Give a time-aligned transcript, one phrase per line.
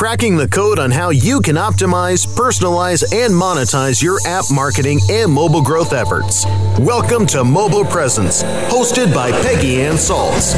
[0.00, 5.30] cracking the code on how you can optimize, personalize, and monetize your app marketing and
[5.30, 6.46] mobile growth efforts.
[6.78, 8.42] Welcome to Mobile Presence,
[8.72, 10.54] hosted by Peggy Anne Salz.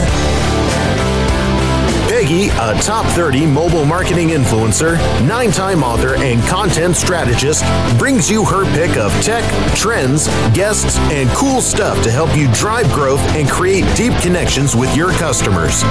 [2.22, 4.96] Peggy, a top 30 mobile marketing influencer,
[5.26, 7.64] nine time author, and content strategist,
[7.98, 9.42] brings you her pick of tech,
[9.74, 14.96] trends, guests, and cool stuff to help you drive growth and create deep connections with
[14.96, 15.82] your customers.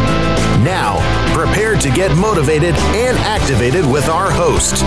[0.64, 1.00] Now,
[1.36, 4.86] prepare to get motivated and activated with our host.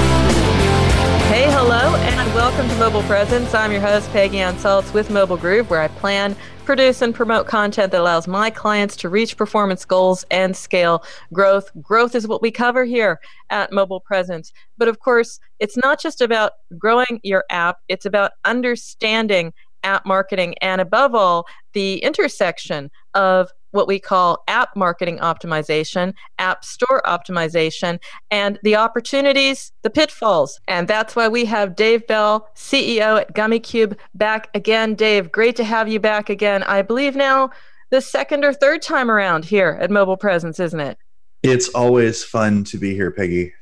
[1.28, 3.54] Hey, hello, and welcome to Mobile Presence.
[3.54, 7.46] I'm your host, Peggy Anne Salz with Mobile Groove, where I plan produce and promote
[7.46, 11.02] content that allows my clients to reach performance goals and scale
[11.32, 11.70] growth.
[11.80, 14.52] Growth is what we cover here at Mobile Presence.
[14.78, 19.52] But of course, it's not just about growing your app, it's about understanding
[19.82, 26.64] app marketing and above all, the intersection of what we call app marketing optimization, app
[26.64, 27.98] store optimization,
[28.30, 30.60] and the opportunities, the pitfalls.
[30.68, 34.94] And that's why we have Dave Bell, CEO at Gummicube, back again.
[34.94, 36.62] Dave, great to have you back again.
[36.62, 37.50] I believe now
[37.90, 40.96] the second or third time around here at Mobile Presence, isn't it?
[41.42, 43.52] It's always fun to be here, Peggy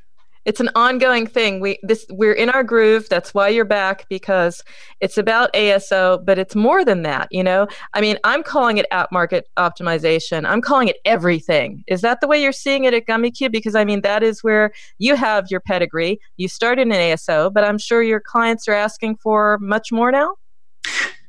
[0.45, 1.61] it's an ongoing thing.
[1.61, 3.09] We this we're in our groove.
[3.09, 4.63] That's why you're back because
[5.01, 7.29] it's about ASO, but it's more than that.
[7.31, 10.47] You know, I mean, I'm calling it app market optimization.
[10.47, 11.85] I'm calling it everything.
[11.87, 13.53] Is that the way you're seeing it at Gummicube?
[13.53, 16.19] Because I mean, that is where you have your pedigree.
[16.37, 20.35] You started in ASO, but I'm sure your clients are asking for much more now.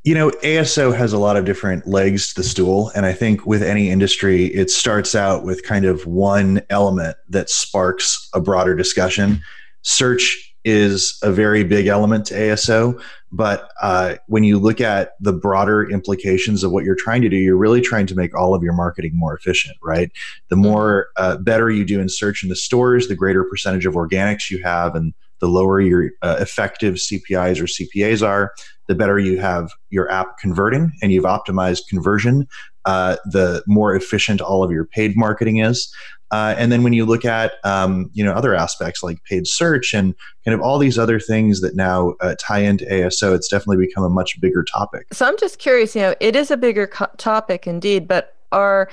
[0.04, 2.92] You know, ASO has a lot of different legs to the stool.
[2.94, 7.50] And I think with any industry, it starts out with kind of one element that
[7.50, 9.42] sparks a broader discussion.
[9.82, 13.02] Search is a very big element to ASO.
[13.32, 17.38] But uh, when you look at the broader implications of what you're trying to do,
[17.38, 20.12] you're really trying to make all of your marketing more efficient, right?
[20.50, 23.94] The more uh, better you do in search in the stores, the greater percentage of
[23.94, 28.54] organics you have, and the lower your uh, effective CPIs or CPAs are,
[28.88, 32.48] the better you have your app converting and you've optimized conversion,
[32.86, 35.94] uh, the more efficient all of your paid marketing is.
[36.32, 39.94] Uh, and then when you look at um, you know other aspects like paid search
[39.94, 43.86] and kind of all these other things that now uh, tie into ASO, it's definitely
[43.86, 45.14] become a much bigger topic.
[45.14, 45.96] So I'm just curious.
[45.96, 48.90] You know, it is a bigger co- topic indeed, but are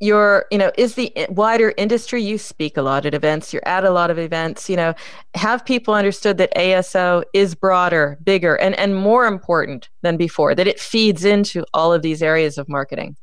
[0.00, 3.84] your you know is the wider industry you speak a lot at events you're at
[3.84, 4.94] a lot of events you know
[5.34, 10.66] have people understood that aso is broader bigger and and more important than before that
[10.66, 13.14] it feeds into all of these areas of marketing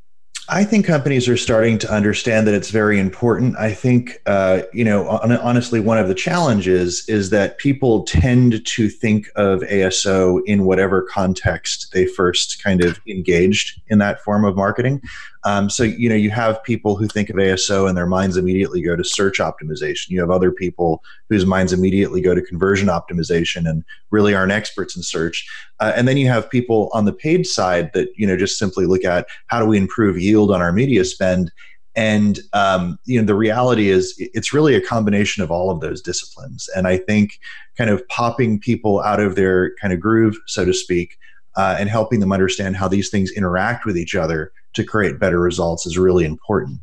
[0.50, 3.54] I think companies are starting to understand that it's very important.
[3.58, 8.88] I think, uh, you know, honestly, one of the challenges is that people tend to
[8.88, 14.56] think of ASO in whatever context they first kind of engaged in that form of
[14.56, 15.02] marketing.
[15.48, 18.82] Um, so, you know, you have people who think of ASO and their minds immediately
[18.82, 20.10] go to search optimization.
[20.10, 24.94] You have other people whose minds immediately go to conversion optimization and really aren't experts
[24.94, 25.48] in search.
[25.80, 28.84] Uh, and then you have people on the paid side that, you know, just simply
[28.84, 31.50] look at how do we improve yield on our media spend.
[31.96, 36.02] And um, you know, the reality is, it's really a combination of all of those
[36.02, 36.68] disciplines.
[36.76, 37.38] And I think,
[37.78, 41.16] kind of popping people out of their kind of groove, so to speak,
[41.56, 45.40] uh, and helping them understand how these things interact with each other to create better
[45.40, 46.80] results is really important.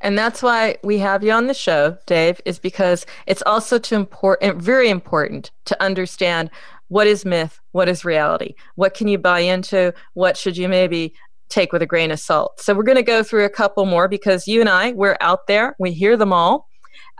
[0.00, 3.96] And that's why we have you on the show, Dave, is because it's also to
[3.96, 6.50] important, very important to understand
[6.86, 11.14] what is myth, what is reality, what can you buy into, what should you maybe
[11.48, 12.60] take with a grain of salt.
[12.60, 15.46] So we're going to go through a couple more because you and I, we're out
[15.48, 16.67] there, we hear them all.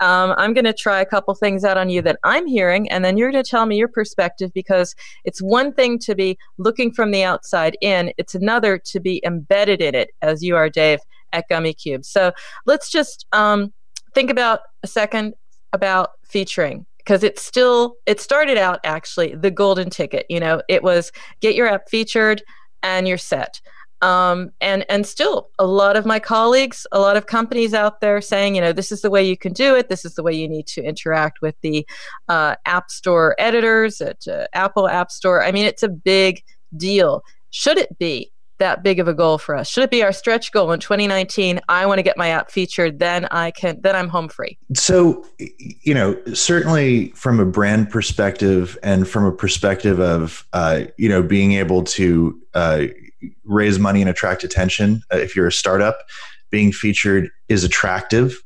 [0.00, 3.04] Um, I'm going to try a couple things out on you that I'm hearing, and
[3.04, 4.94] then you're going to tell me your perspective because
[5.24, 9.80] it's one thing to be looking from the outside in, it's another to be embedded
[9.80, 11.00] in it, as you are, Dave,
[11.32, 12.04] at Gummicube.
[12.04, 12.32] So
[12.66, 13.72] let's just um,
[14.14, 15.34] think about a second
[15.72, 20.82] about featuring because it's still it started out actually the golden ticket you know it
[20.82, 22.42] was get your app featured
[22.82, 23.60] and you're set
[24.02, 28.20] um, and and still a lot of my colleagues a lot of companies out there
[28.20, 29.88] saying you know this is the way you can do it.
[29.88, 31.86] This is the way you need to interact with the
[32.28, 35.42] uh, app store editors at uh, apple app store.
[35.42, 36.42] I mean it's a big
[36.76, 37.22] deal.
[37.50, 39.68] Should it be that big of a goal for us?
[39.68, 42.98] Should it be our stretch goal in 2019 i want to get my app featured
[42.98, 44.58] then i can then i'm home free.
[44.74, 51.08] So you know certainly from a brand perspective and from a perspective of uh, you
[51.08, 52.86] know being able to uh,
[53.44, 55.02] raise money and attract attention.
[55.12, 55.98] Uh, if you're a startup,
[56.50, 58.42] being featured is attractive.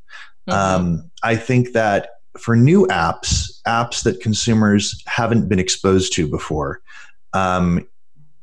[0.47, 0.51] Mm-hmm.
[0.51, 6.81] Um, I think that for new apps, apps that consumers haven't been exposed to before,
[7.33, 7.87] um,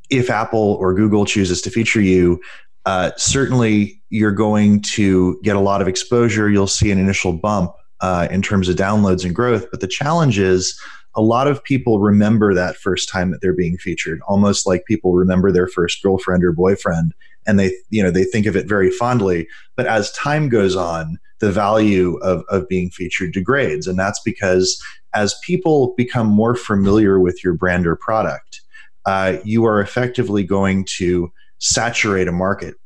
[0.09, 2.41] if Apple or Google chooses to feature you,
[2.87, 6.50] uh, certainly you're going to get a lot of exposure.
[6.50, 9.67] You'll see an initial bump uh, in terms of downloads and growth.
[9.71, 10.81] But the challenge is
[11.15, 15.12] a lot of people remember that first time that they're being featured, almost like people
[15.12, 17.15] remember their first girlfriend or boyfriend,
[17.47, 19.49] and they you know they think of it very fondly.
[19.77, 24.83] But as time goes on, the value of, of being featured degrades, and that's because
[25.15, 28.61] as people become more familiar with your brand or product,
[29.07, 32.77] uh, you are effectively going to saturate a market.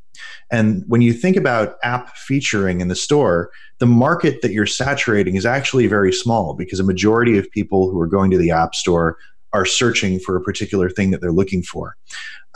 [0.50, 5.34] And when you think about app featuring in the store, the market that you're saturating
[5.34, 8.75] is actually very small because a majority of people who are going to the app
[8.75, 9.16] store
[9.52, 11.96] are searching for a particular thing that they're looking for.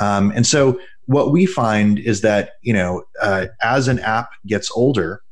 [0.01, 4.71] Um, and so what we find is that you know uh, as an app gets
[4.73, 5.23] older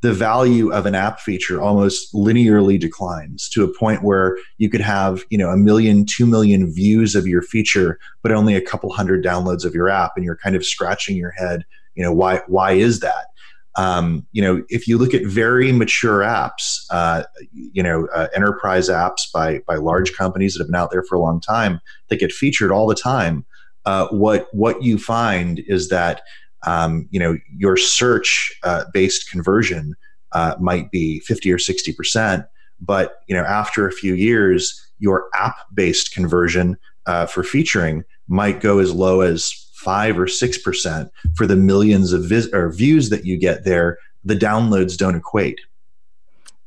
[0.00, 4.80] the value of an app feature almost linearly declines to a point where you could
[4.80, 8.92] have you know a million two million views of your feature but only a couple
[8.92, 11.64] hundred downloads of your app and you're kind of scratching your head
[11.94, 13.26] you know why why is that?
[13.74, 17.22] Um, you know if you look at very mature apps uh,
[17.52, 21.14] you know uh, enterprise apps by by large companies that have been out there for
[21.14, 23.46] a long time that get featured all the time.
[23.84, 26.20] Uh, what what you find is that
[26.66, 29.94] um, you know your search uh, based conversion
[30.32, 32.44] uh, might be 50 or 60 percent.
[32.80, 36.76] But you know after a few years your app based conversion
[37.06, 42.12] uh, for featuring might go as low as five or six percent for the millions
[42.12, 43.98] of vis- or views that you get there.
[44.24, 45.60] The downloads don't equate.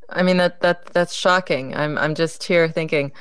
[0.10, 1.76] I mean that that that's shocking.
[1.76, 3.12] I'm i'm just here thinking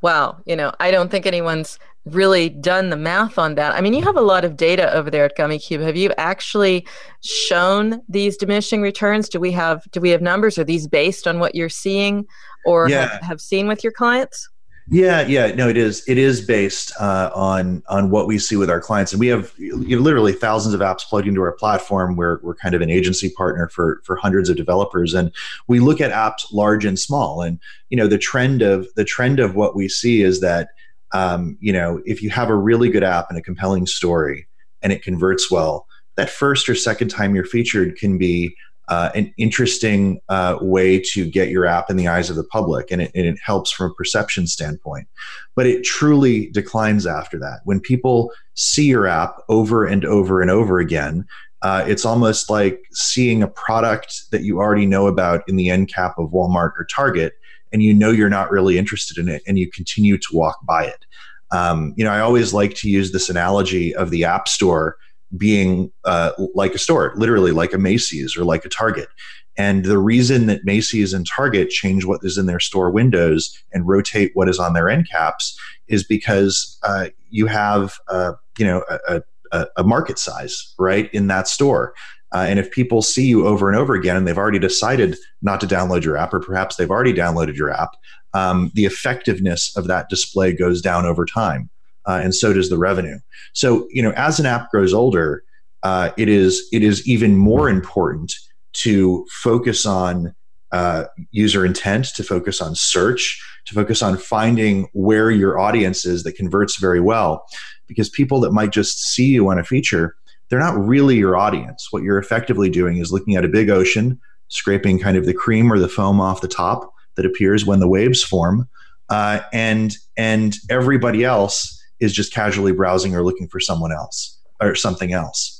[0.00, 3.74] wow you know i don't think anyone's really done the math on that.
[3.74, 5.82] I mean, you have a lot of data over there at Gummicube.
[5.82, 6.86] Have you actually
[7.22, 9.28] shown these diminishing returns?
[9.28, 10.58] Do we have do we have numbers?
[10.58, 12.26] Are these based on what you're seeing
[12.64, 13.08] or yeah.
[13.08, 14.48] have, have seen with your clients?
[14.90, 16.02] Yeah, yeah, no, it is.
[16.08, 19.52] It is based uh, on on what we see with our clients, and we have
[19.58, 22.16] you know, literally thousands of apps plugged into our platform.
[22.16, 25.30] We're we're kind of an agency partner for for hundreds of developers, and
[25.66, 27.42] we look at apps large and small.
[27.42, 27.60] And
[27.90, 30.70] you know, the trend of the trend of what we see is that
[31.12, 34.46] um, you know, if you have a really good app and a compelling story
[34.82, 38.54] and it converts well, that first or second time you're featured can be
[38.88, 42.90] uh, an interesting uh, way to get your app in the eyes of the public,
[42.90, 45.06] and it, and it, helps from a perception standpoint.
[45.54, 47.60] But it truly declines after that.
[47.64, 51.26] When people see your app over and over and over again,
[51.60, 55.92] uh, it's almost like seeing a product that you already know about in the end
[55.92, 57.34] cap of Walmart or Target,
[57.72, 60.84] and you know you're not really interested in it and you continue to walk by
[60.84, 61.04] it.
[61.50, 64.96] Um, you know, I always like to use this analogy of the App Store
[65.36, 69.08] being uh, like a store, literally like a Macy's or like a Target.
[69.56, 73.88] And the reason that Macy's and Target change what is in their store windows and
[73.88, 78.84] rotate what is on their end caps is because uh, you have, uh, you know,
[79.08, 81.92] a, a, a market size right in that store.
[82.34, 85.60] Uh, and if people see you over and over again and they've already decided not
[85.60, 87.90] to download your app, or perhaps they've already downloaded your app,
[88.34, 91.70] um, the effectiveness of that display goes down over time.
[92.06, 93.18] Uh, and so does the revenue.
[93.52, 95.42] So, you know, as an app grows older,
[95.82, 98.34] uh, it is it is even more important
[98.74, 100.34] to focus on
[100.72, 106.24] uh, user intent, to focus on search, to focus on finding where your audience is
[106.24, 107.46] that converts very well,
[107.86, 110.14] because people that might just see you on a feature
[110.48, 111.88] they're not really your audience.
[111.90, 115.72] What you're effectively doing is looking at a big ocean, scraping kind of the cream
[115.72, 118.68] or the foam off the top that appears when the waves form,
[119.10, 124.74] uh, and and everybody else is just casually browsing or looking for someone else or
[124.74, 125.58] something else.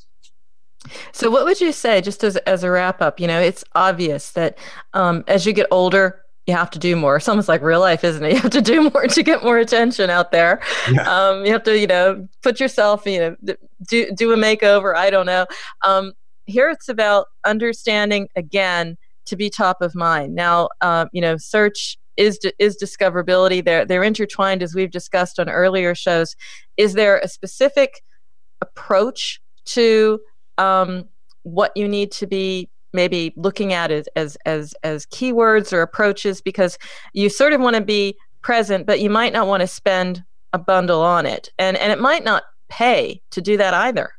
[1.12, 3.20] So, what would you say, just as, as a wrap up?
[3.20, 4.56] You know, it's obvious that
[4.94, 7.16] um, as you get older, you have to do more.
[7.16, 8.32] It's almost like real life, isn't it?
[8.32, 10.60] You have to do more to get more attention out there.
[10.90, 11.02] Yeah.
[11.02, 13.54] Um, you have to, you know, put yourself, you know,
[13.86, 14.96] do do a makeover.
[14.96, 15.46] I don't know.
[15.84, 16.12] Um,
[16.46, 20.34] here it's about understanding again to be top of mind.
[20.34, 23.62] Now, um, you know, search is is discoverability.
[23.62, 26.34] They're they're intertwined as we've discussed on earlier shows.
[26.78, 28.00] Is there a specific
[28.62, 30.18] approach to
[30.56, 31.04] um,
[31.42, 36.40] what you need to be maybe looking at it as as as keywords or approaches
[36.40, 36.78] because
[37.12, 40.58] you sort of want to be present but you might not want to spend a
[40.58, 41.50] bundle on it.
[41.58, 44.10] And and it might not pay to do that either.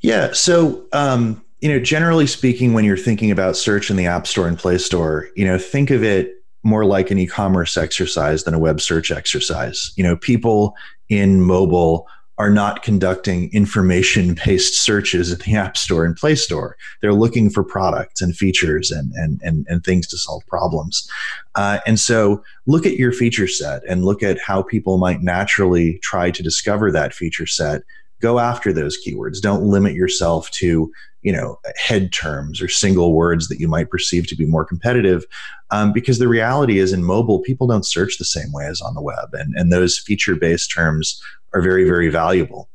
[0.00, 4.26] Yeah so um you know generally speaking when you're thinking about search in the app
[4.26, 8.52] store and play store you know think of it more like an e-commerce exercise than
[8.52, 9.92] a web search exercise.
[9.96, 10.74] You know people
[11.08, 16.76] in mobile are not conducting information based searches in the App Store and Play Store.
[17.00, 21.08] They're looking for products and features and, and, and, and things to solve problems.
[21.54, 25.98] Uh, and so look at your feature set and look at how people might naturally
[26.02, 27.82] try to discover that feature set.
[28.20, 29.40] Go after those keywords.
[29.40, 30.90] Don't limit yourself to
[31.22, 35.24] you know head terms or single words that you might perceive to be more competitive
[35.72, 38.94] um, because the reality is in mobile people don't search the same way as on
[38.94, 41.20] the web and, and those feature based terms
[41.56, 42.68] are very very valuable.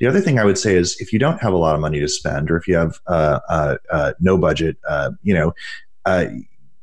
[0.00, 2.00] The other thing I would say is if you don't have a lot of money
[2.00, 5.52] to spend, or if you have uh, uh, uh, no budget, uh, you know,
[6.06, 6.26] uh,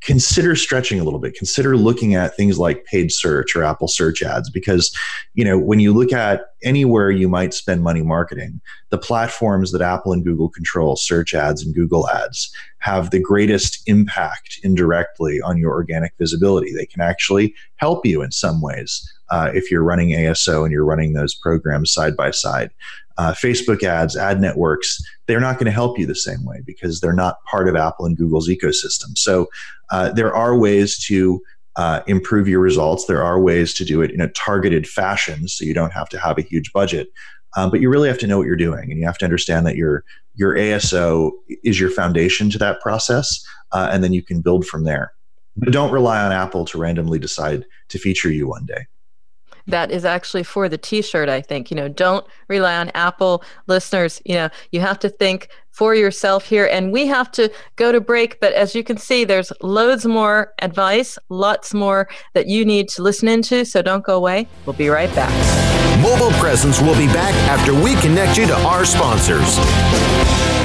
[0.01, 1.33] consider stretching a little bit.
[1.33, 4.95] Consider looking at things like paid search or apple search ads because
[5.33, 9.81] you know when you look at anywhere you might spend money marketing the platforms that
[9.81, 12.51] apple and google control search ads and google ads
[12.85, 16.71] have the greatest impact indirectly on your organic visibility.
[16.71, 20.85] They can actually help you in some ways uh, if you're running aso and you're
[20.85, 22.71] running those programs side by side
[23.17, 26.99] uh, Facebook ads, ad networks, they're not going to help you the same way because
[26.99, 29.17] they're not part of Apple and Google's ecosystem.
[29.17, 29.47] So
[29.91, 31.41] uh, there are ways to
[31.77, 33.05] uh, improve your results.
[33.05, 36.19] There are ways to do it in a targeted fashion, so you don't have to
[36.19, 37.07] have a huge budget.
[37.57, 39.65] Um, but you really have to know what you're doing, and you have to understand
[39.65, 40.03] that your
[40.35, 41.31] your ASO
[41.63, 45.13] is your foundation to that process, uh, and then you can build from there.
[45.55, 48.87] But don't rely on Apple to randomly decide to feature you one day
[49.67, 51.71] that is actually for the t-shirt i think.
[51.71, 54.21] You know don't rely on apple listeners.
[54.25, 57.99] You know you have to think for yourself here and we have to go to
[57.99, 62.87] break but as you can see there's loads more advice lots more that you need
[62.87, 64.47] to listen into so don't go away.
[64.65, 65.33] We'll be right back.
[66.01, 70.64] Mobile presence will be back after we connect you to our sponsors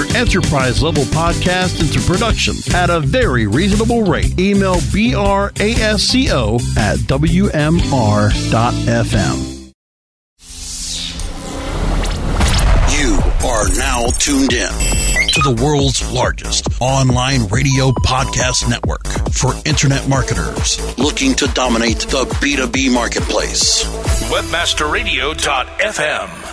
[0.15, 4.37] enterprise level podcast into production at a very reasonable rate.
[4.39, 7.81] Email brasco at wmr.fm.
[12.99, 14.69] You are now tuned in
[15.31, 22.25] to the world's largest online radio podcast network for internet marketers looking to dominate the
[22.25, 23.85] B2B marketplace.
[24.29, 26.40] Webmasterradio.fm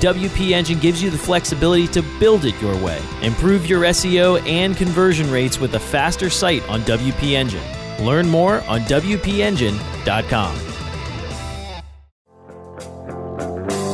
[0.00, 3.00] WP Engine gives you the flexibility to build it your way.
[3.22, 7.62] Improve your SEO and conversion rates with a faster site on WP Engine.
[8.04, 10.56] Learn more on WPEngine.com.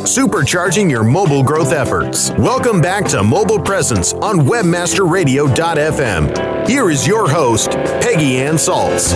[0.06, 2.30] Supercharging your mobile growth efforts.
[2.38, 6.68] Welcome back to Mobile Presence on WebmasterRadio.fm.
[6.68, 9.12] Here is your host, Peggy Anne Salz.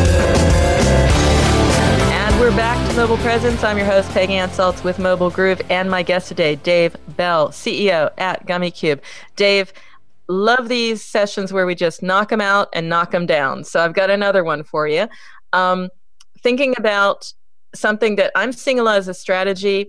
[2.50, 3.62] We're back to Mobile Presence.
[3.62, 7.50] I'm your host, Peggy Anne Salz with Mobile Groove, and my guest today, Dave Bell,
[7.50, 9.00] CEO at Gummicube.
[9.36, 9.72] Dave,
[10.26, 13.62] love these sessions where we just knock them out and knock them down.
[13.62, 15.06] So I've got another one for you.
[15.52, 15.90] Um,
[16.42, 17.32] thinking about
[17.72, 19.86] something that I'm seeing a lot as a strategy,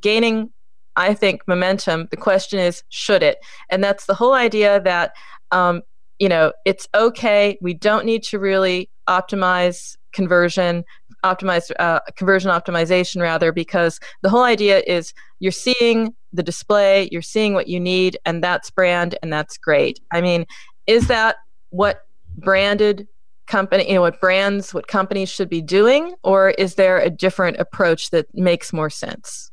[0.00, 0.50] gaining,
[0.96, 2.08] I think, momentum.
[2.10, 3.38] The question is, should it?
[3.70, 5.12] And that's the whole idea that,
[5.52, 5.82] um,
[6.18, 7.58] you know, it's okay.
[7.60, 10.84] We don't need to really optimize conversion
[11.24, 17.22] optimize uh, conversion optimization rather because the whole idea is you're seeing the display you're
[17.22, 20.00] seeing what you need and that's brand and that's great.
[20.12, 20.46] I mean
[20.86, 21.36] is that
[21.70, 22.02] what
[22.36, 23.06] branded
[23.46, 27.58] company you know what brands what companies should be doing or is there a different
[27.58, 29.50] approach that makes more sense?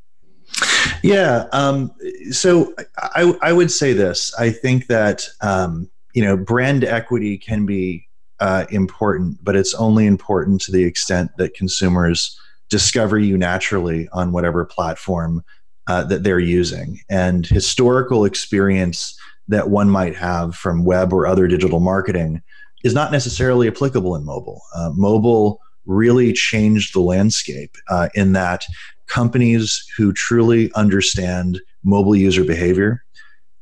[1.03, 1.91] Yeah um,
[2.31, 4.33] so I, I would say this.
[4.39, 8.08] I think that um, you know brand equity can be
[8.39, 14.31] uh, important, but it's only important to the extent that consumers discover you naturally on
[14.31, 15.43] whatever platform
[15.87, 16.99] uh, that they're using.
[17.09, 19.17] And historical experience
[19.47, 22.41] that one might have from web or other digital marketing
[22.83, 24.61] is not necessarily applicable in mobile.
[24.75, 28.63] Uh, mobile really changed the landscape uh, in that
[29.07, 33.03] companies who truly understand mobile user behavior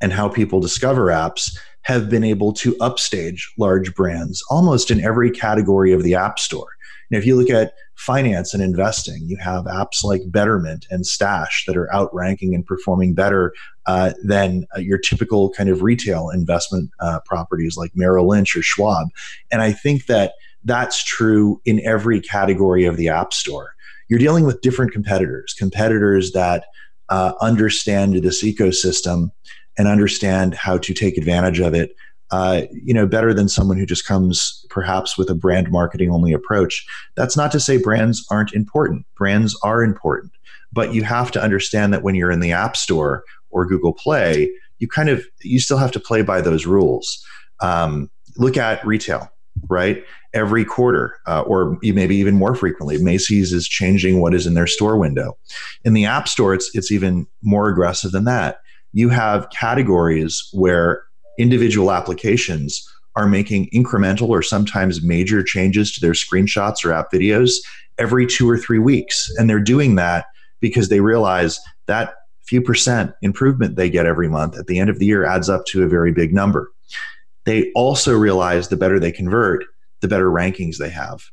[0.00, 1.56] and how people discover apps
[1.88, 6.68] have been able to upstage large brands almost in every category of the App Store.
[7.10, 11.64] And if you look at finance and investing, you have apps like Betterment and Stash
[11.66, 13.54] that are outranking and performing better
[13.86, 18.60] uh, than uh, your typical kind of retail investment uh, properties like Merrill Lynch or
[18.60, 19.08] Schwab.
[19.50, 23.70] And I think that that's true in every category of the App Store.
[24.08, 26.66] You're dealing with different competitors, competitors that
[27.08, 29.30] uh, understand this ecosystem
[29.78, 31.94] and understand how to take advantage of it
[32.30, 36.32] uh, you know, better than someone who just comes perhaps with a brand marketing only
[36.32, 36.86] approach.
[37.16, 39.06] That's not to say brands aren't important.
[39.16, 40.32] Brands are important,
[40.72, 44.52] but you have to understand that when you're in the App Store or Google Play,
[44.78, 47.24] you kind of you still have to play by those rules.
[47.60, 49.32] Um, look at retail,
[49.68, 50.04] right?
[50.34, 54.66] Every quarter, uh, or maybe even more frequently, Macy's is changing what is in their
[54.66, 55.38] store window.
[55.84, 58.58] In the App Store, it's it's even more aggressive than that.
[58.92, 61.02] You have categories where
[61.38, 67.56] individual applications are making incremental or sometimes major changes to their screenshots or app videos
[67.98, 69.30] every two or three weeks.
[69.36, 70.26] And they're doing that
[70.60, 72.14] because they realize that
[72.46, 75.66] few percent improvement they get every month at the end of the year adds up
[75.66, 76.70] to a very big number.
[77.44, 79.64] They also realize the better they convert,
[80.00, 81.24] the better rankings they have.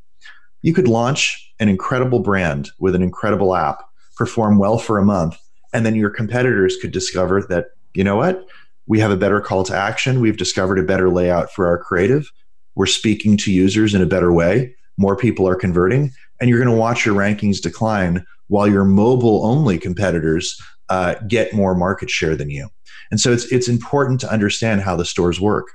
[0.62, 3.82] You could launch an incredible brand with an incredible app,
[4.18, 5.38] perform well for a month,
[5.76, 8.48] and then your competitors could discover that, you know what?
[8.88, 10.20] we have a better call to action.
[10.20, 12.32] We've discovered a better layout for our creative.
[12.76, 14.76] We're speaking to users in a better way.
[14.98, 19.46] More people are converting, and you're going to watch your rankings decline while your mobile
[19.46, 22.70] only competitors uh, get more market share than you.
[23.12, 25.68] And so it's it's important to understand how the stores work.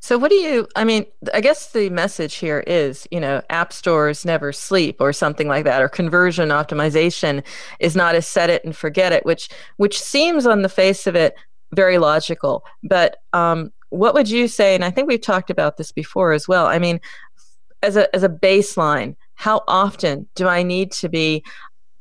[0.00, 3.72] So, what do you, I mean, I guess the message here is, you know, app
[3.72, 7.44] stores never sleep or something like that, or conversion optimization
[7.80, 11.16] is not a set it and forget it, which, which seems on the face of
[11.16, 11.34] it
[11.74, 12.64] very logical.
[12.82, 14.74] But um, what would you say?
[14.74, 16.66] And I think we've talked about this before as well.
[16.66, 17.00] I mean,
[17.82, 21.44] as a as a baseline, how often do I need to be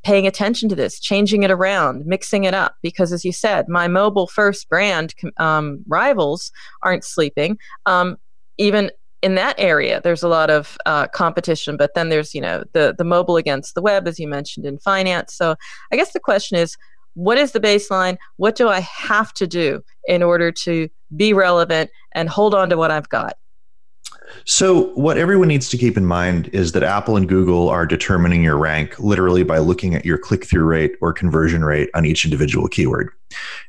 [0.03, 2.75] paying attention to this, changing it around, mixing it up?
[2.81, 7.57] Because as you said, my mobile first brand um, rivals aren't sleeping.
[7.85, 8.17] Um,
[8.57, 12.63] even in that area, there's a lot of uh, competition, but then there's you know
[12.73, 15.33] the the mobile against the web, as you mentioned in finance.
[15.33, 15.55] So
[15.91, 16.75] I guess the question is
[17.15, 18.17] what is the baseline?
[18.37, 22.77] What do I have to do in order to be relevant and hold on to
[22.77, 23.37] what I've got?
[24.45, 28.43] So, what everyone needs to keep in mind is that Apple and Google are determining
[28.43, 32.25] your rank literally by looking at your click through rate or conversion rate on each
[32.25, 33.09] individual keyword.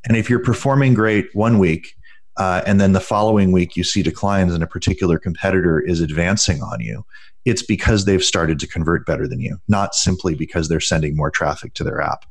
[0.06, 1.94] And if you're performing great one week,
[2.36, 6.62] uh, and then the following week you see declines and a particular competitor is advancing
[6.62, 7.04] on you,
[7.44, 11.30] it's because they've started to convert better than you, not simply because they're sending more
[11.30, 12.24] traffic to their app.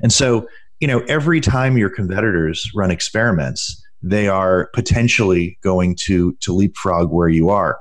[0.00, 0.46] And so,
[0.80, 7.10] you know, every time your competitors run experiments, they are potentially going to to leapfrog
[7.10, 7.78] where you are.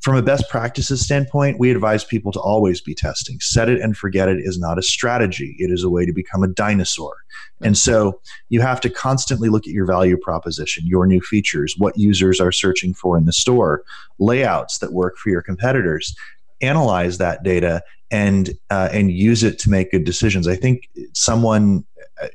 [0.00, 3.40] From a best practices standpoint, we advise people to always be testing.
[3.40, 5.56] Set it and forget it is not a strategy.
[5.58, 7.14] It is a way to become a dinosaur.
[7.62, 11.96] And so you have to constantly look at your value proposition, your new features, what
[11.96, 13.82] users are searching for in the store,
[14.18, 16.14] layouts that work for your competitors.
[16.60, 17.82] Analyze that data
[18.14, 20.46] and uh, and use it to make good decisions.
[20.46, 21.84] I think someone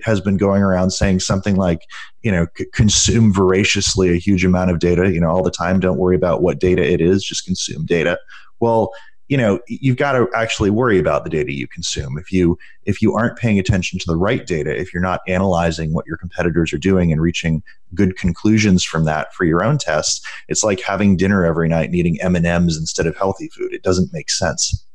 [0.04, 1.84] has been going around saying something like,
[2.22, 5.80] you know, consume voraciously a huge amount of data, you know, all the time.
[5.80, 8.20] Don't worry about what data it is, just consume data.
[8.60, 8.92] Well,
[9.30, 12.18] you know, you've got to actually worry about the data you consume.
[12.18, 15.94] If you if you aren't paying attention to the right data, if you're not analyzing
[15.94, 17.64] what your competitors are doing and reaching
[17.94, 21.96] good conclusions from that for your own tests, it's like having dinner every night and
[21.96, 23.72] eating M and M's instead of healthy food.
[23.72, 24.86] It doesn't make sense.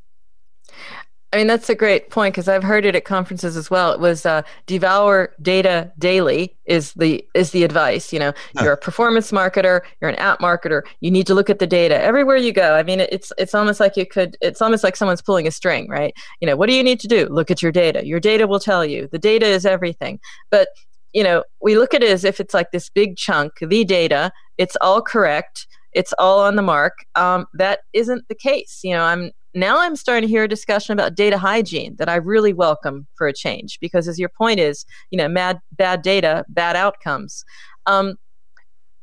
[1.34, 3.92] I mean, that's a great point because I've heard it at conferences as well.
[3.92, 8.12] It was uh, devour data daily is the is the advice.
[8.12, 10.82] You know, you're a performance marketer, you're an app marketer.
[11.00, 12.76] You need to look at the data everywhere you go.
[12.76, 14.36] I mean, it's it's almost like you could.
[14.40, 16.14] It's almost like someone's pulling a string, right?
[16.40, 17.26] You know, what do you need to do?
[17.28, 18.06] Look at your data.
[18.06, 19.08] Your data will tell you.
[19.10, 20.20] The data is everything.
[20.52, 20.68] But
[21.14, 24.30] you know, we look at it as if it's like this big chunk, the data.
[24.56, 27.06] It's all correct it's all on the mark.
[27.14, 28.80] Um, that isn't the case.
[28.82, 32.16] You know, I'm now I'm starting to hear a discussion about data hygiene that I
[32.16, 36.44] really welcome for a change because, as your point is, you know, mad, bad data,
[36.48, 37.44] bad outcomes.
[37.86, 38.16] Um,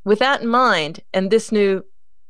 [0.04, 1.84] with that in mind, and this new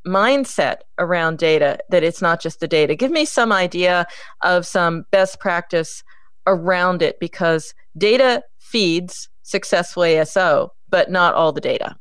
[0.05, 4.05] mindset around data, that it's not just the data, give me some idea
[4.41, 6.03] of some best practice
[6.47, 11.95] around it because data feeds successful ASO but not all the data.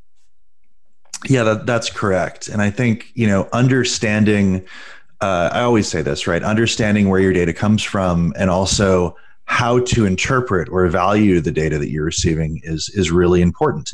[1.26, 2.48] Yeah, that, that's correct.
[2.48, 4.66] And I think, you know, understanding,
[5.20, 6.42] uh, I always say this, right?
[6.42, 11.78] Understanding where your data comes from and also how to interpret or value the data
[11.78, 13.90] that you're receiving is, is really important.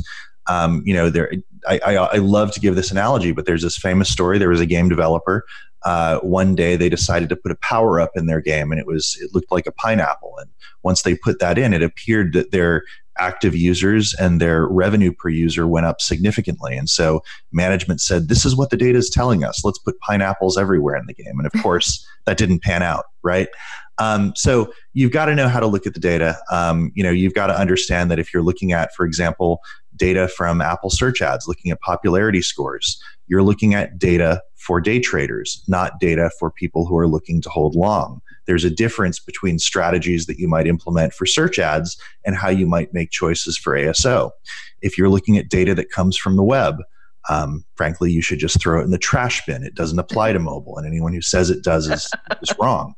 [0.48, 1.32] Um, you know, there,
[1.66, 4.38] I, I, I, love to give this analogy, but there's this famous story.
[4.38, 5.44] There was a game developer.
[5.82, 8.86] Uh, one day they decided to put a power up in their game and it
[8.86, 10.34] was, it looked like a pineapple.
[10.38, 10.50] And
[10.84, 12.84] once they put that in, it appeared that their
[13.18, 16.76] active users and their revenue per user went up significantly.
[16.76, 19.64] And so management said, This is what the data is telling us.
[19.64, 21.38] Let's put pineapples everywhere in the game.
[21.38, 23.48] And of course, that didn't pan out, right?
[23.98, 26.36] Um, so you've got to know how to look at the data.
[26.50, 29.60] Um, you know, you've got to understand that if you're looking at, for example,
[29.96, 35.00] data from Apple search ads, looking at popularity scores, you're looking at data for day
[35.00, 39.58] traders, not data for people who are looking to hold long there's a difference between
[39.58, 43.74] strategies that you might implement for search ads and how you might make choices for
[43.74, 44.30] ASO.
[44.82, 46.76] If you're looking at data that comes from the web,
[47.28, 49.64] um, frankly, you should just throw it in the trash bin.
[49.64, 52.08] It doesn't apply to mobile, and anyone who says it does is,
[52.42, 52.94] is wrong.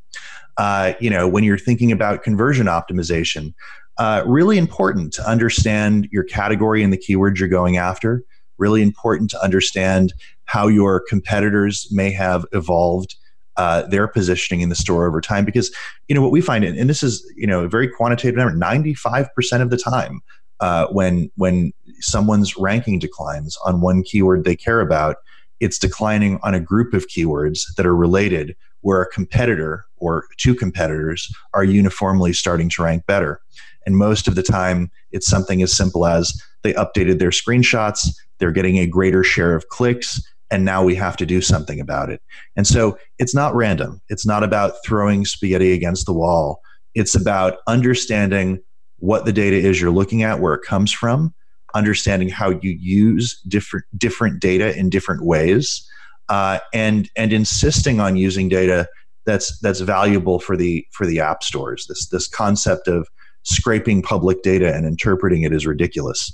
[0.59, 3.55] Uh, you know, when you're thinking about conversion optimization,
[3.99, 8.23] uh, really important to understand your category and the keywords you're going after.
[8.59, 10.13] Really important to understand
[10.45, 13.17] how your competitors may have evolved
[13.59, 15.75] uh, their positioning in the store over time because
[16.09, 19.29] you know what we find and this is you know a very quantitative number 95%
[19.61, 20.21] of the time
[20.61, 25.17] uh, when when someone's ranking declines on one keyword they care about
[25.61, 30.55] it's declining on a group of keywords that are related where a competitor or two
[30.55, 33.41] competitors are uniformly starting to rank better.
[33.85, 38.53] And most of the time it's something as simple as they updated their screenshots they're
[38.53, 42.23] getting a greater share of clicks and now we have to do something about it.
[42.57, 44.01] And so it's not random.
[44.09, 46.61] It's not about throwing spaghetti against the wall.
[46.95, 48.61] It's about understanding
[48.99, 51.35] what the data is you're looking at, where it comes from,
[51.75, 55.87] understanding how you use different different data in different ways,
[56.29, 58.89] uh, and and insisting on using data
[59.27, 61.87] that's that's valuable for the for the app stores.
[61.89, 63.07] This this concept of
[63.45, 66.33] scraping public data and interpreting it is ridiculous.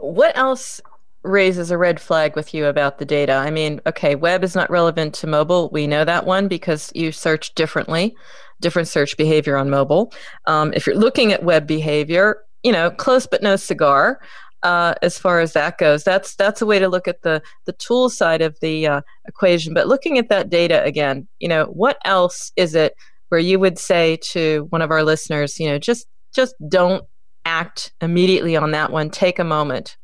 [0.00, 0.80] What else
[1.24, 3.32] raises a red flag with you about the data.
[3.32, 5.70] I mean, okay, web is not relevant to mobile.
[5.72, 8.14] We know that one because you search differently,
[8.60, 10.12] different search behavior on mobile.
[10.46, 14.20] Um, if you're looking at web behavior, you know, close but no cigar.
[14.62, 17.72] Uh, as far as that goes, that's that's a way to look at the the
[17.74, 19.74] tool side of the uh, equation.
[19.74, 22.94] But looking at that data again, you know, what else is it
[23.28, 27.04] where you would say to one of our listeners, you know, just just don't
[27.44, 29.10] act immediately on that one.
[29.10, 29.98] Take a moment.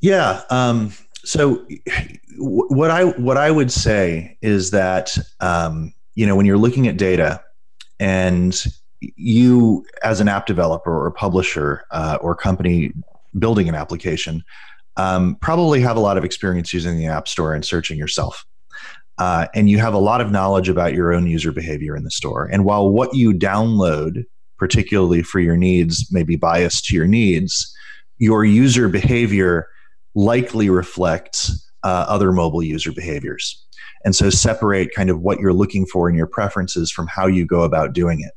[0.00, 0.42] Yeah.
[0.50, 0.92] Um,
[1.24, 1.66] so
[2.38, 6.96] what I what I would say is that um, you know when you're looking at
[6.96, 7.42] data
[7.98, 8.64] and
[9.00, 12.92] you as an app developer or publisher uh, or company
[13.38, 14.42] building an application
[14.96, 18.44] um, probably have a lot of experience using the app store and searching yourself
[19.18, 22.10] uh, and you have a lot of knowledge about your own user behavior in the
[22.10, 24.24] store and while what you download
[24.58, 27.74] particularly for your needs may be biased to your needs
[28.18, 29.68] your user behavior
[30.14, 33.62] likely reflects uh, other mobile user behaviors.
[34.04, 37.46] And so separate kind of what you're looking for in your preferences from how you
[37.46, 38.32] go about doing it.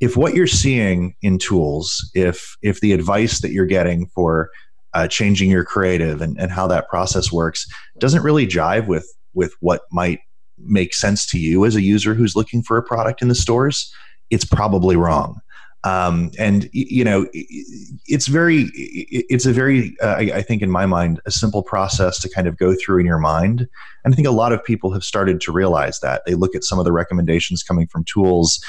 [0.00, 4.50] If what you're seeing in tools, if if the advice that you're getting for
[4.92, 7.66] uh, changing your creative and, and how that process works
[7.98, 10.20] doesn't really jive with with what might
[10.58, 13.92] make sense to you as a user who's looking for a product in the stores,
[14.30, 15.40] it's probably wrong.
[15.86, 20.84] Um, and you know, it's very, it's a very, uh, I, I, think, in my
[20.84, 23.68] mind, a simple process to kind of go through in your mind.
[24.04, 26.22] And I think a lot of people have started to realize that.
[26.26, 28.60] They look at some of the recommendations coming from tools.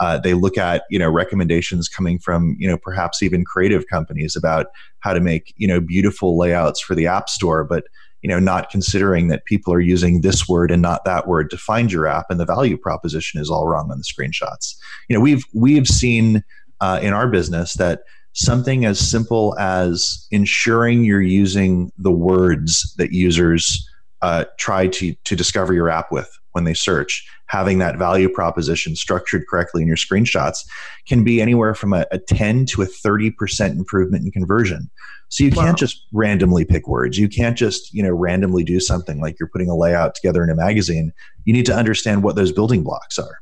[0.00, 4.36] Uh, they look at you know recommendations coming from you know perhaps even creative companies
[4.36, 4.66] about
[4.98, 7.84] how to make you know beautiful layouts for the app store, but
[8.20, 11.56] you know not considering that people are using this word and not that word to
[11.56, 14.74] find your app and the value proposition is all wrong on the screenshots
[15.08, 16.42] you know we've we've seen
[16.80, 18.00] uh, in our business that
[18.32, 23.88] something as simple as ensuring you're using the words that users
[24.22, 28.96] uh, try to, to discover your app with when they search, having that value proposition
[28.96, 30.66] structured correctly in your screenshots
[31.06, 34.90] can be anywhere from a, a 10 to a 30% improvement in conversion.
[35.28, 35.64] So you wow.
[35.64, 37.18] can't just randomly pick words.
[37.18, 40.50] You can't just, you know, randomly do something like you're putting a layout together in
[40.50, 41.12] a magazine.
[41.44, 43.38] You need to understand what those building blocks are.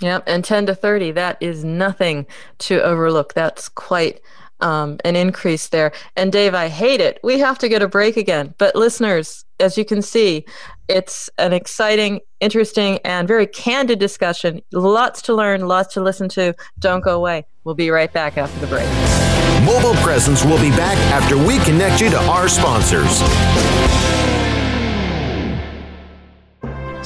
[0.00, 2.26] Yep, and 10 to 30, that is nothing
[2.58, 3.32] to overlook.
[3.32, 4.20] That's quite
[4.60, 5.92] um, an increase there.
[6.16, 7.18] And Dave, I hate it.
[7.22, 8.54] We have to get a break again.
[8.58, 10.44] But listeners, as you can see,
[10.88, 14.60] it's an exciting, interesting, and very candid discussion.
[14.72, 16.54] Lots to learn, lots to listen to.
[16.78, 17.46] Don't go away.
[17.64, 18.86] We'll be right back after the break.
[19.64, 23.22] Mobile Presence will be back after we connect you to our sponsors.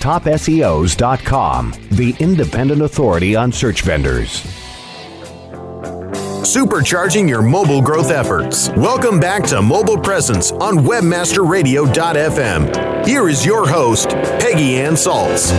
[0.00, 4.44] TopSEOs.com, the independent authority on search vendors
[6.50, 8.70] supercharging your mobile growth efforts.
[8.70, 13.06] Welcome back to Mobile Presence on WebmasterRadio.fm.
[13.06, 15.52] Here is your host, Peggy Anne Salz.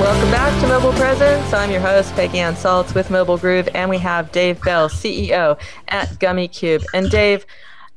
[0.00, 1.52] Welcome back to Mobile Presence.
[1.52, 5.58] I'm your host, Peggy Anne Salz with Mobile Groove, and we have Dave Bell, CEO
[5.88, 6.84] at Gummicube.
[6.94, 7.44] And Dave,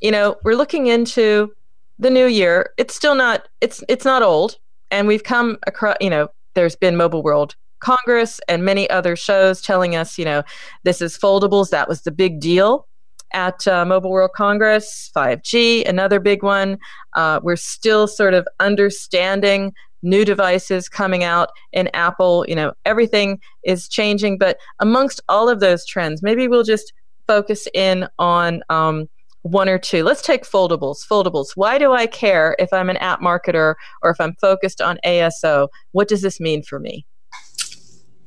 [0.01, 1.53] you know, we're looking into
[1.99, 2.71] the new year.
[2.77, 4.58] It's still not it's it's not old,
[4.91, 5.97] and we've come across.
[6.01, 10.43] You know, there's been Mobile World Congress and many other shows telling us, you know,
[10.84, 11.69] this is foldables.
[11.69, 12.88] That was the big deal
[13.34, 15.12] at uh, Mobile World Congress.
[15.15, 16.77] 5G, another big one.
[17.13, 22.45] Uh, we're still sort of understanding new devices coming out in Apple.
[22.47, 24.38] You know, everything is changing.
[24.38, 26.91] But amongst all of those trends, maybe we'll just
[27.27, 28.63] focus in on.
[28.69, 29.08] Um,
[29.45, 30.03] one or two.
[30.03, 31.05] Let's take foldables.
[31.08, 31.49] Foldables.
[31.53, 35.67] Why do I care if I'm an app marketer or if I'm focused on ASO?
[35.91, 37.05] What does this mean for me?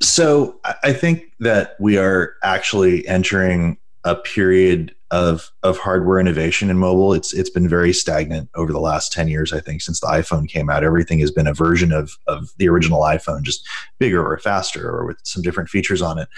[0.01, 6.77] So I think that we are actually entering a period of of hardware innovation in
[6.77, 7.13] mobile.
[7.13, 9.51] It's it's been very stagnant over the last ten years.
[9.51, 12.69] I think since the iPhone came out, everything has been a version of of the
[12.69, 16.29] original iPhone, just bigger or faster or with some different features on it.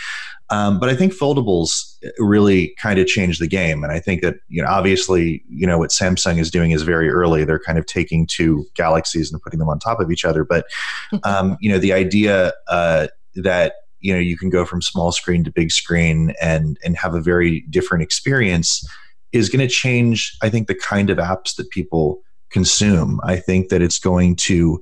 [0.50, 4.36] Um, but I think foldables really kind of changed the game, and I think that
[4.48, 7.44] you know obviously you know what Samsung is doing is very early.
[7.44, 10.46] They're kind of taking two galaxies and putting them on top of each other.
[10.46, 10.66] But
[11.24, 12.54] um, you know the idea.
[12.70, 16.98] Uh, that you know you can go from small screen to big screen and and
[16.98, 18.86] have a very different experience
[19.32, 23.20] is going to change i think the kind of apps that people consume.
[23.24, 24.80] I think that it's going to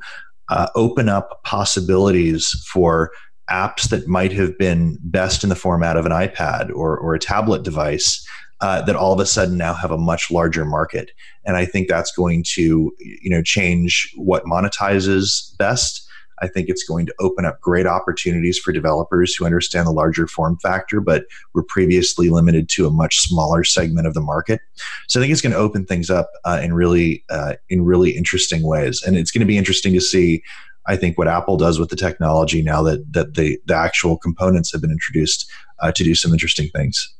[0.50, 3.12] uh, open up possibilities for
[3.50, 7.20] apps that might have been best in the format of an ipad or, or a
[7.20, 8.24] tablet device
[8.62, 11.12] uh, that all of a sudden now have a much larger market.
[11.46, 16.08] And i think that's going to you know change what monetizes best
[16.42, 20.28] I think it's going to open up great opportunities for developers who understand the larger
[20.28, 24.62] form factor, but were previously limited to a much smaller segment of the market.
[25.08, 28.12] So I think it's going to open things up uh, in really uh, in really
[28.12, 30.44] interesting ways, and it's going to be interesting to see.
[30.88, 34.72] I think what Apple does with the technology now that that the the actual components
[34.72, 35.50] have been introduced
[35.80, 37.14] uh, to do some interesting things.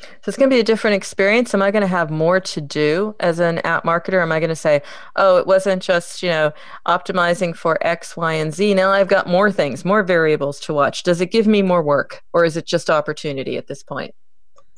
[0.00, 1.54] So it's going to be a different experience.
[1.54, 4.22] Am I going to have more to do as an app marketer?
[4.22, 4.82] Am I going to say,
[5.16, 6.52] oh, it wasn't just, you know,
[6.86, 8.74] optimizing for X, Y, and Z.
[8.74, 11.02] Now I've got more things, more variables to watch.
[11.02, 14.14] Does it give me more work or is it just opportunity at this point?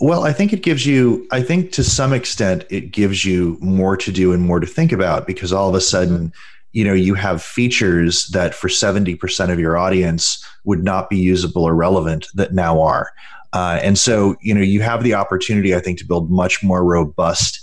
[0.01, 3.99] Well, I think it gives you, I think to some extent, it gives you more
[3.99, 5.83] to do and more to think about because all of a mm-hmm.
[5.83, 6.33] sudden,
[6.73, 11.65] you know, you have features that for 70% of your audience would not be usable
[11.65, 13.13] or relevant that now are.
[13.53, 16.85] Uh, and so, you know, you have the opportunity, I think, to build much more
[16.85, 17.61] robust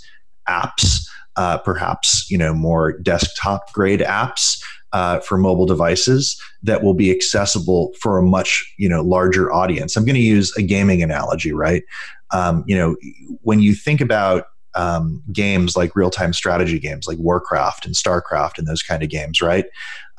[0.48, 4.60] apps, uh, perhaps, you know, more desktop grade apps
[4.92, 9.96] uh, for mobile devices that will be accessible for a much you know larger audience.
[9.96, 11.82] I'm going to use a gaming analogy, right?
[12.30, 12.96] Um, you know,
[13.42, 18.66] when you think about um, games like real-time strategy games like Warcraft and Starcraft and
[18.66, 19.66] those kind of games, right?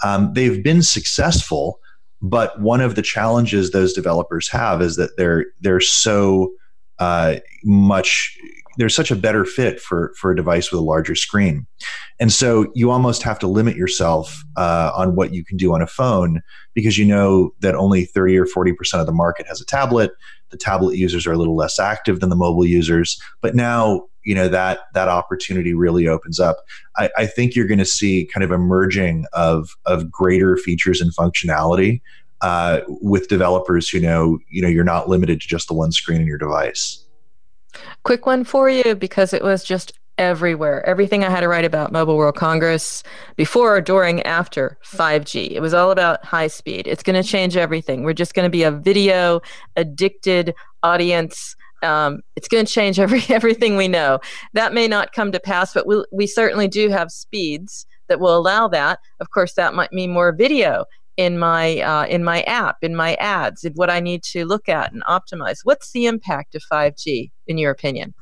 [0.03, 1.79] Um, they've been successful,
[2.21, 6.51] but one of the challenges those developers have is that they're they're so
[6.99, 8.37] uh, much
[8.77, 11.65] there's such a better fit for for a device with a larger screen,
[12.19, 15.81] and so you almost have to limit yourself uh, on what you can do on
[15.81, 16.41] a phone
[16.73, 20.11] because you know that only 30 or 40 percent of the market has a tablet.
[20.49, 24.35] The tablet users are a little less active than the mobile users, but now you
[24.35, 26.57] know that that opportunity really opens up.
[26.97, 31.01] I, I think you're going to see kind of a merging of of greater features
[31.01, 32.01] and functionality
[32.41, 36.21] uh, with developers who know you know you're not limited to just the one screen
[36.21, 37.05] in your device.
[38.03, 40.85] Quick one for you because it was just everywhere.
[40.85, 43.03] Everything I had to write about Mobile World Congress
[43.37, 45.51] before, during, after 5G.
[45.51, 46.87] It was all about high speed.
[46.87, 48.03] It's going to change everything.
[48.03, 49.39] We're just going to be a video
[49.77, 50.53] addicted
[50.83, 51.55] audience.
[51.83, 54.19] Um, it's going to change every everything we know.
[54.53, 58.35] That may not come to pass, but we we certainly do have speeds that will
[58.35, 58.99] allow that.
[59.19, 60.85] Of course, that might mean more video
[61.17, 64.69] in my uh, in my app, in my ads, in what I need to look
[64.69, 65.59] at and optimize.
[65.63, 68.13] What's the impact of 5G in your opinion?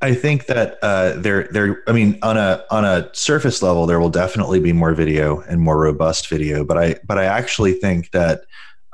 [0.00, 1.82] I think that uh, there, there.
[1.86, 5.60] I mean, on a on a surface level, there will definitely be more video and
[5.60, 6.64] more robust video.
[6.64, 8.42] But I, but I actually think that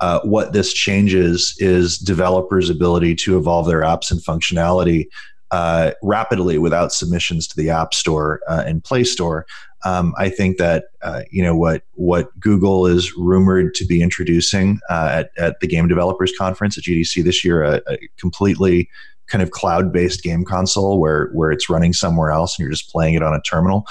[0.01, 5.07] uh, what this changes is developers' ability to evolve their apps and functionality
[5.51, 9.47] uh, rapidly without submissions to the App Store uh, and Play Store.
[9.85, 14.79] Um, I think that uh, you know what what Google is rumored to be introducing
[14.91, 18.89] uh, at, at the Game Developers Conference at GDC this year, a, a completely
[19.27, 23.15] kind of cloud-based game console where where it's running somewhere else and you're just playing
[23.15, 23.87] it on a terminal.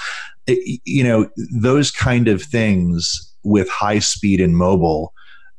[0.46, 5.12] It, you know those kind of things with high speed and mobile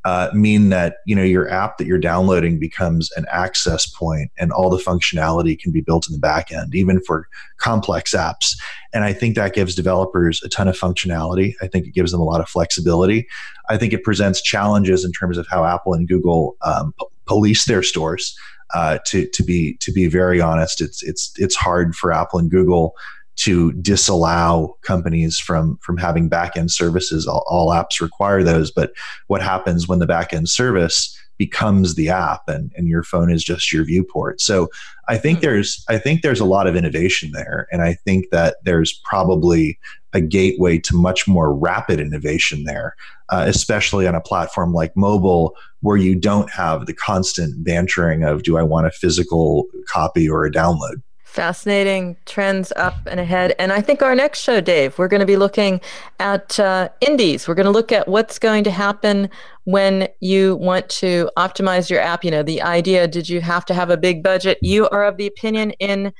[0.04, 4.52] uh, mean that you know your app that you're downloading becomes an access point and
[4.52, 8.56] all the functionality can be built in the back end even for complex apps.
[8.94, 11.54] And i think that gives developers a ton of functionality.
[11.62, 13.28] I think it gives them a lot of flexibility.
[13.70, 17.66] I think it presents challenges in terms of how apple and google um, p- police
[17.66, 18.36] their stores
[18.74, 22.50] uh, to, to be to be very honest it's it's it's hard for apple and
[22.50, 22.96] google
[23.42, 27.28] to disallow companies from from having backend services.
[27.28, 28.92] All, all, apps require those, but
[29.28, 33.74] what happens when the backend service becomes the app and, and your phone is just
[33.74, 34.40] your viewport?
[34.42, 34.70] So
[35.08, 35.44] I think hmm.
[35.44, 39.80] there's I think there's a lot of innovation there, and I think that there's probably
[40.14, 42.96] a gateway to much more rapid innovation there,
[43.30, 48.44] uh, especially on a platform like mobile where you don't have the constant bantering of
[48.44, 51.02] do I want a physical copy or a download.
[51.32, 53.56] Fascinating trends up and ahead.
[53.58, 55.80] And I think our next show, Dave, we're going to be looking
[56.20, 57.48] at uh, indies.
[57.48, 59.30] We're going to look at what's going to happen
[59.64, 62.26] when you want to optimize your app.
[62.26, 64.58] You know, the idea did you have to have a big budget?
[64.62, 66.12] You are of the opinion in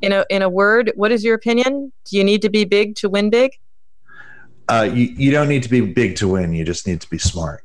[0.00, 1.92] in a, in a word, what is your opinion?
[2.06, 3.52] Do you need to be big to win big?
[4.68, 6.54] Uh, you, you don't need to be big to win.
[6.54, 7.63] You just need to be smart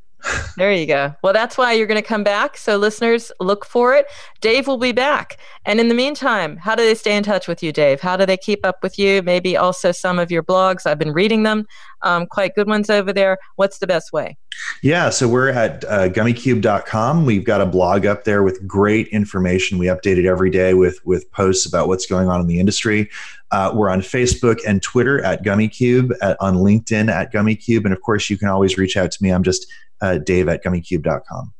[0.57, 1.13] there you go.
[1.23, 2.57] Well, that's why you're going to come back.
[2.57, 4.07] So, listeners, look for it.
[4.41, 5.37] Dave will be back.
[5.65, 8.01] And in the meantime, how do they stay in touch with you, Dave?
[8.01, 9.21] How do they keep up with you?
[9.21, 10.85] Maybe also some of your blogs.
[10.85, 11.67] I've been reading them,
[12.01, 13.37] um, quite good ones over there.
[13.55, 14.37] What's the best way?
[14.81, 17.25] Yeah, so we're at uh, gummicube.com.
[17.25, 19.77] We've got a blog up there with great information.
[19.77, 23.09] We update it every day with, with posts about what's going on in the industry.
[23.51, 27.85] Uh, we're on Facebook and Twitter at Gummicube, at, on LinkedIn at Gummicube.
[27.85, 29.31] And of course, you can always reach out to me.
[29.31, 29.65] I'm just
[30.01, 31.53] uh, dave at gummicube.com.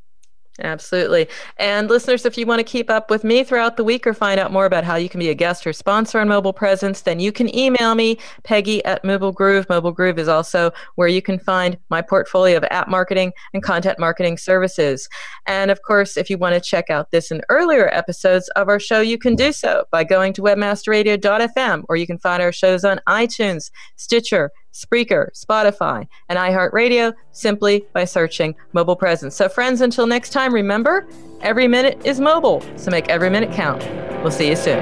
[0.61, 1.27] Absolutely.
[1.57, 4.39] And listeners, if you want to keep up with me throughout the week or find
[4.39, 7.19] out more about how you can be a guest or sponsor on Mobile Presence, then
[7.19, 9.67] you can email me, Peggy at Mobile Groove.
[9.69, 13.99] Mobile Groove is also where you can find my portfolio of app marketing and content
[13.99, 15.07] marketing services.
[15.45, 18.79] And of course, if you want to check out this and earlier episodes of our
[18.79, 22.83] show, you can do so by going to webmasterradio.fm or you can find our shows
[22.83, 29.35] on iTunes, Stitcher, Spreaker, Spotify, and iHeartRadio simply by searching mobile presence.
[29.35, 31.07] So, friends, until next time, remember
[31.41, 33.83] every minute is mobile, so make every minute count.
[34.21, 34.79] We'll see you soon.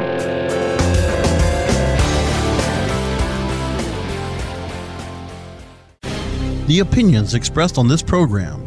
[6.68, 8.67] The opinions expressed on this program